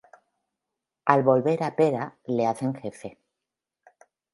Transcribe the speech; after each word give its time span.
Al 1.15 1.21
volver 1.29 1.63
a 1.67 1.71
Pera, 1.83 2.11
le 2.39 2.47
hacen 2.53 2.73
jefe. 2.83 3.17